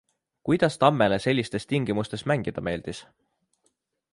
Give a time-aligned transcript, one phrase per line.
[0.47, 3.03] Kuidas Tammele sellistes tingimustes mängida meeldis?